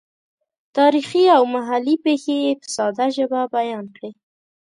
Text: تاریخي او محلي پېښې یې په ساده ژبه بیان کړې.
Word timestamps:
تاریخي 0.77 1.23
او 1.35 1.43
محلي 1.55 1.95
پېښې 2.05 2.35
یې 2.45 2.53
په 2.61 2.67
ساده 2.75 3.05
ژبه 3.15 3.41
بیان 3.55 3.85
کړې. 3.95 4.11